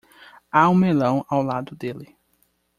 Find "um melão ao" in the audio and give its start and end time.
0.67-1.43